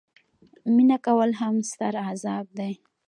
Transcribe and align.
مینه 0.75 0.97
کول 1.05 1.31
هم 1.41 1.55
ستر 1.71 1.93
عذاب 2.09 2.45
دي. 2.57 2.71